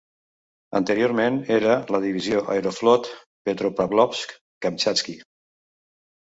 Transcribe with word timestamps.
Anteriorment 0.77 1.35
era 1.55 1.75
la 1.95 1.99
divisió 2.05 2.41
Aeroflot 2.55 3.11
Petropavlovsk-Kamchatski. 3.51 5.17